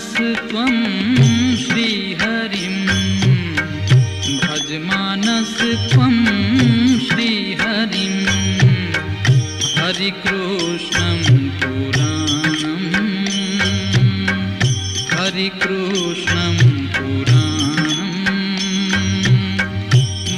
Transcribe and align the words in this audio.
त्वं 0.00 0.74
श्रीहरिं 1.60 2.74
भजमानस 4.42 5.56
त्वं 5.92 6.14
श्रीहरिं 7.06 8.14
हरिकृष्णं 9.78 11.18
पुराणम् 11.62 12.86
हरिकृष्णं 15.14 16.56
पुराणम् 16.98 18.14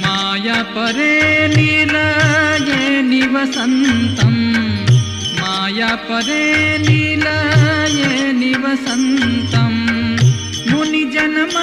मायापरे 0.07 1.15
नीलये 1.57 3.03
निवसन्तम् 3.13 4.30
मायापरे 5.91 6.79
नीलये 6.79 8.33
निवसन्तम् 8.33 9.81
मुनिजनमण्डलमण्डितम् 10.71 11.59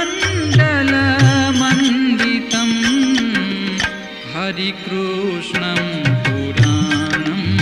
हरिकृष्णं 4.33 5.81
पुराणम्। 6.25 7.59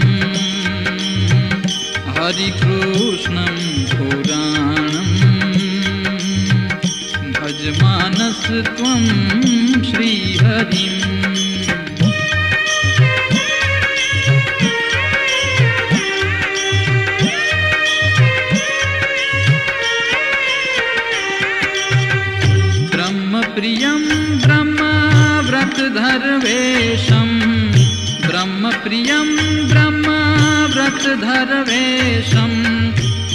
हरिकृष्णं 2.17 3.74
त्वं 8.63 9.05
श्रीहरिम्। 9.85 11.03
ब्रह्मप्रियं 22.91 24.39
ब्रह्मव्रतधर्वेशं 24.39 27.29
ब्रह्मप्रियं 28.29 29.29
ब्रह्मव्रतधर्वेशं 29.69 32.53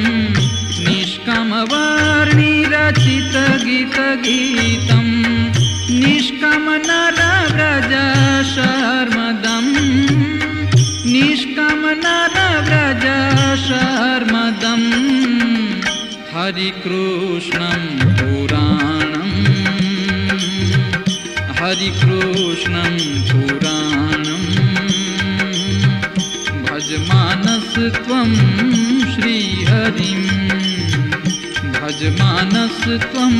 निष्कामवर्णिरचित 0.88 3.34
गीत 3.66 3.96
गीतम् 3.98 5.12
निष्कामनरव्रज 5.98 7.92
शर्मदम् 8.54 9.72
निष्कामनरव्रज 11.12 13.04
शर्मदम् 13.66 14.88
हरिकृष्णं 16.34 17.82
पुराणम्। 18.16 19.36
हरिकृष्णं 21.56 22.94
पुराणम् 23.30 23.71
भजमानस 26.82 27.74
त्वं 27.96 28.30
श्रीहरिम् 29.10 30.24
भजमानस 31.76 32.80
त्वं 33.02 33.34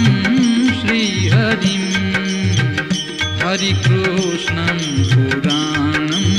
श्रीहरिम् 0.81 1.89
हरिकृष्णं 3.43 4.79
पुराणम् 5.13 6.31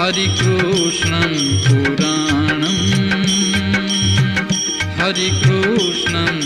हरिकृष्णं 0.00 1.34
पुराणम् 1.68 2.84
हरिकृष्णं 5.00 6.38